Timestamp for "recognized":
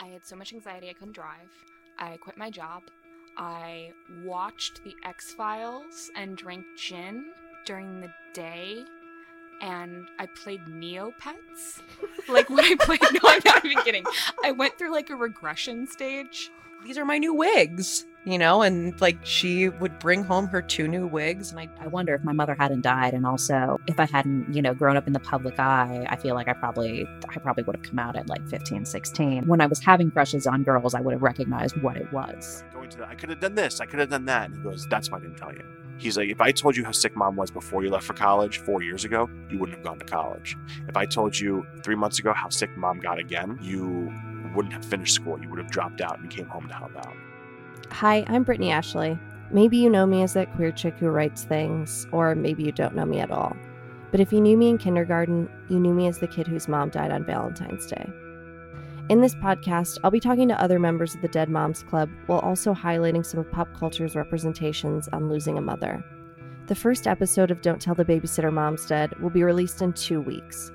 31.22-31.80